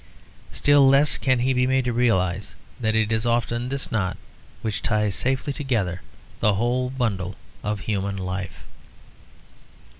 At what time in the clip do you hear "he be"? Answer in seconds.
1.41-1.67